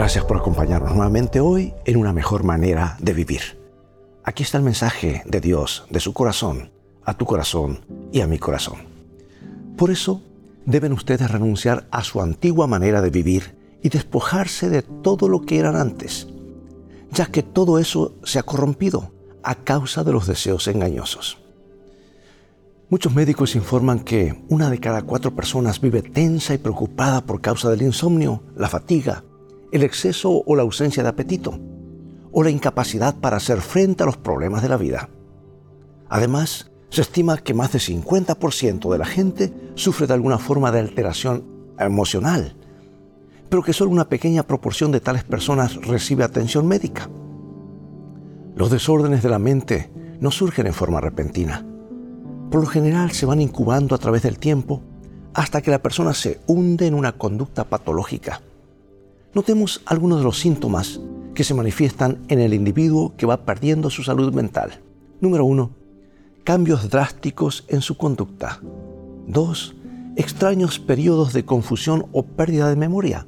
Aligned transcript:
Gracias 0.00 0.24
por 0.24 0.38
acompañarnos 0.38 0.94
nuevamente 0.94 1.40
hoy 1.40 1.74
en 1.84 1.98
una 1.98 2.14
mejor 2.14 2.42
manera 2.42 2.96
de 3.00 3.12
vivir. 3.12 3.60
Aquí 4.24 4.42
está 4.42 4.56
el 4.56 4.64
mensaje 4.64 5.22
de 5.26 5.42
Dios, 5.42 5.84
de 5.90 6.00
su 6.00 6.14
corazón, 6.14 6.70
a 7.04 7.18
tu 7.18 7.26
corazón 7.26 7.84
y 8.10 8.22
a 8.22 8.26
mi 8.26 8.38
corazón. 8.38 8.78
Por 9.76 9.90
eso 9.90 10.22
deben 10.64 10.94
ustedes 10.94 11.30
renunciar 11.30 11.86
a 11.90 12.02
su 12.02 12.22
antigua 12.22 12.66
manera 12.66 13.02
de 13.02 13.10
vivir 13.10 13.58
y 13.82 13.90
despojarse 13.90 14.70
de 14.70 14.80
todo 14.80 15.28
lo 15.28 15.42
que 15.42 15.58
eran 15.58 15.76
antes, 15.76 16.28
ya 17.10 17.26
que 17.26 17.42
todo 17.42 17.78
eso 17.78 18.14
se 18.24 18.38
ha 18.38 18.42
corrompido 18.42 19.12
a 19.42 19.54
causa 19.54 20.02
de 20.02 20.12
los 20.12 20.26
deseos 20.26 20.66
engañosos. 20.66 21.36
Muchos 22.88 23.14
médicos 23.14 23.54
informan 23.54 24.00
que 24.00 24.42
una 24.48 24.70
de 24.70 24.80
cada 24.80 25.02
cuatro 25.02 25.36
personas 25.36 25.78
vive 25.78 26.00
tensa 26.00 26.54
y 26.54 26.58
preocupada 26.58 27.20
por 27.20 27.42
causa 27.42 27.68
del 27.68 27.82
insomnio, 27.82 28.42
la 28.56 28.70
fatiga, 28.70 29.24
el 29.72 29.82
exceso 29.82 30.42
o 30.44 30.56
la 30.56 30.62
ausencia 30.62 31.02
de 31.02 31.08
apetito, 31.08 31.58
o 32.32 32.42
la 32.42 32.50
incapacidad 32.50 33.16
para 33.16 33.36
hacer 33.36 33.60
frente 33.60 34.02
a 34.02 34.06
los 34.06 34.16
problemas 34.16 34.62
de 34.62 34.68
la 34.68 34.76
vida. 34.76 35.10
Además, 36.08 36.70
se 36.90 37.02
estima 37.02 37.38
que 37.38 37.54
más 37.54 37.72
del 37.72 37.80
50% 37.80 38.90
de 38.90 38.98
la 38.98 39.06
gente 39.06 39.52
sufre 39.74 40.06
de 40.06 40.14
alguna 40.14 40.38
forma 40.38 40.72
de 40.72 40.80
alteración 40.80 41.44
emocional, 41.78 42.56
pero 43.48 43.62
que 43.62 43.72
solo 43.72 43.90
una 43.90 44.08
pequeña 44.08 44.42
proporción 44.42 44.92
de 44.92 45.00
tales 45.00 45.24
personas 45.24 45.76
recibe 45.76 46.24
atención 46.24 46.66
médica. 46.66 47.08
Los 48.56 48.70
desórdenes 48.70 49.22
de 49.22 49.28
la 49.28 49.38
mente 49.38 49.90
no 50.20 50.30
surgen 50.30 50.66
en 50.66 50.74
forma 50.74 51.00
repentina. 51.00 51.64
Por 52.50 52.60
lo 52.60 52.66
general 52.66 53.12
se 53.12 53.26
van 53.26 53.40
incubando 53.40 53.94
a 53.94 53.98
través 53.98 54.22
del 54.22 54.38
tiempo 54.38 54.82
hasta 55.32 55.62
que 55.62 55.70
la 55.70 55.80
persona 55.80 56.12
se 56.12 56.40
hunde 56.46 56.86
en 56.86 56.94
una 56.94 57.12
conducta 57.12 57.64
patológica. 57.64 58.40
Notemos 59.34 59.82
algunos 59.86 60.18
de 60.18 60.24
los 60.24 60.38
síntomas 60.38 61.00
que 61.34 61.44
se 61.44 61.54
manifiestan 61.54 62.18
en 62.28 62.40
el 62.40 62.54
individuo 62.54 63.14
que 63.16 63.26
va 63.26 63.44
perdiendo 63.44 63.90
su 63.90 64.02
salud 64.02 64.32
mental. 64.34 64.80
Número 65.20 65.44
1 65.44 65.80
cambios 66.44 66.90
drásticos 66.90 67.64
en 67.68 67.80
su 67.80 67.96
conducta. 67.96 68.60
2. 69.28 69.76
Extraños 70.16 70.78
periodos 70.78 71.32
de 71.32 71.44
confusión 71.44 72.06
o 72.12 72.24
pérdida 72.24 72.68
de 72.68 72.76
memoria. 72.76 73.26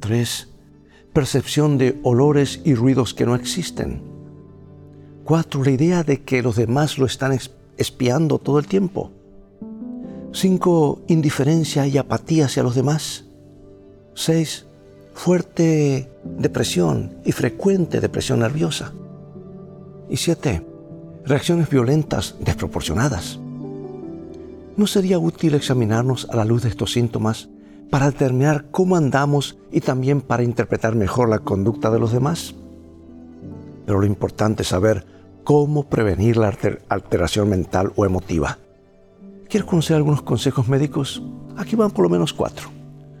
3. 0.00 0.48
Percepción 1.12 1.78
de 1.78 2.00
olores 2.02 2.60
y 2.64 2.74
ruidos 2.74 3.14
que 3.14 3.26
no 3.26 3.34
existen. 3.34 4.02
4. 5.24 5.64
La 5.64 5.70
idea 5.70 6.02
de 6.02 6.22
que 6.22 6.42
los 6.42 6.56
demás 6.56 6.98
lo 6.98 7.06
están 7.06 7.38
espiando 7.76 8.38
todo 8.38 8.58
el 8.58 8.66
tiempo. 8.66 9.12
5. 10.32 11.02
Indiferencia 11.08 11.86
y 11.86 11.98
apatía 11.98 12.46
hacia 12.46 12.62
los 12.62 12.74
demás. 12.74 13.24
6. 14.14 14.65
Fuerte 15.16 16.10
depresión 16.22 17.16
y 17.24 17.32
frecuente 17.32 18.02
depresión 18.02 18.40
nerviosa. 18.40 18.92
Y 20.10 20.18
7 20.18 20.64
reacciones 21.24 21.70
violentas 21.70 22.36
desproporcionadas. 22.38 23.40
¿No 24.76 24.86
sería 24.86 25.18
útil 25.18 25.54
examinarnos 25.54 26.28
a 26.30 26.36
la 26.36 26.44
luz 26.44 26.62
de 26.62 26.68
estos 26.68 26.92
síntomas 26.92 27.48
para 27.90 28.10
determinar 28.10 28.66
cómo 28.70 28.94
andamos 28.94 29.58
y 29.72 29.80
también 29.80 30.20
para 30.20 30.44
interpretar 30.44 30.94
mejor 30.94 31.30
la 31.30 31.38
conducta 31.38 31.90
de 31.90 31.98
los 31.98 32.12
demás? 32.12 32.54
Pero 33.86 33.98
lo 33.98 34.06
importante 34.06 34.62
es 34.62 34.68
saber 34.68 35.06
cómo 35.44 35.88
prevenir 35.88 36.36
la 36.36 36.54
alteración 36.88 37.48
mental 37.48 37.90
o 37.96 38.04
emotiva. 38.04 38.58
¿Quieres 39.48 39.68
conocer 39.68 39.96
algunos 39.96 40.22
consejos 40.22 40.68
médicos? 40.68 41.22
Aquí 41.56 41.74
van 41.74 41.90
por 41.90 42.02
lo 42.04 42.10
menos 42.10 42.34
cuatro. 42.34 42.68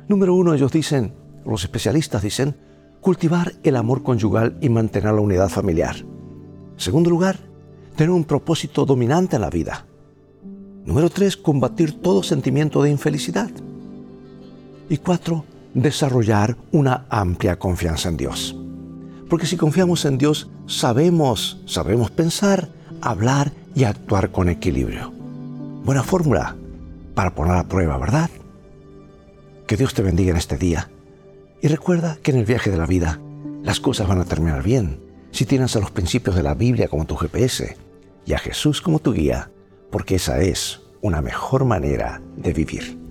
Número 0.08 0.34
uno, 0.34 0.52
ellos 0.54 0.70
dicen, 0.70 1.25
los 1.46 1.62
especialistas 1.62 2.22
dicen, 2.22 2.56
cultivar 3.00 3.52
el 3.62 3.76
amor 3.76 4.02
conyugal 4.02 4.58
y 4.60 4.68
mantener 4.68 5.14
la 5.14 5.20
unidad 5.20 5.48
familiar. 5.48 5.96
segundo 6.76 7.08
lugar, 7.08 7.38
tener 7.94 8.10
un 8.10 8.24
propósito 8.24 8.84
dominante 8.84 9.36
en 9.36 9.42
la 9.42 9.50
vida. 9.50 9.86
Número 10.84 11.08
tres, 11.08 11.36
combatir 11.36 12.00
todo 12.00 12.22
sentimiento 12.22 12.82
de 12.82 12.90
infelicidad. 12.90 13.50
Y 14.88 14.98
cuatro, 14.98 15.44
desarrollar 15.74 16.56
una 16.72 17.06
amplia 17.08 17.58
confianza 17.58 18.08
en 18.08 18.16
Dios. 18.16 18.56
Porque 19.28 19.46
si 19.46 19.56
confiamos 19.56 20.04
en 20.04 20.18
Dios, 20.18 20.50
sabemos, 20.66 21.62
sabemos 21.66 22.10
pensar, 22.10 22.68
hablar 23.00 23.52
y 23.74 23.84
actuar 23.84 24.30
con 24.30 24.48
equilibrio. 24.48 25.12
Buena 25.84 26.02
fórmula 26.02 26.56
para 27.14 27.34
poner 27.34 27.54
a 27.54 27.68
prueba, 27.68 27.98
¿verdad? 27.98 28.30
Que 29.66 29.76
Dios 29.76 29.94
te 29.94 30.02
bendiga 30.02 30.30
en 30.30 30.36
este 30.36 30.56
día. 30.56 30.88
Y 31.60 31.68
recuerda 31.68 32.18
que 32.22 32.30
en 32.30 32.38
el 32.38 32.44
viaje 32.44 32.70
de 32.70 32.76
la 32.76 32.86
vida 32.86 33.20
las 33.62 33.80
cosas 33.80 34.08
van 34.08 34.20
a 34.20 34.24
terminar 34.24 34.62
bien 34.62 35.00
si 35.30 35.44
tienes 35.44 35.76
a 35.76 35.80
los 35.80 35.90
principios 35.90 36.36
de 36.36 36.42
la 36.42 36.54
Biblia 36.54 36.88
como 36.88 37.06
tu 37.06 37.16
GPS 37.16 37.76
y 38.24 38.32
a 38.32 38.38
Jesús 38.38 38.80
como 38.80 38.98
tu 38.98 39.12
guía, 39.12 39.50
porque 39.90 40.16
esa 40.16 40.40
es 40.40 40.80
una 41.00 41.22
mejor 41.22 41.64
manera 41.64 42.22
de 42.36 42.52
vivir. 42.52 43.05